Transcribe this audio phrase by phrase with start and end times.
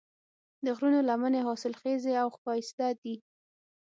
[0.65, 3.15] د غرونو لمنې حاصلخیزې او ښایسته دي.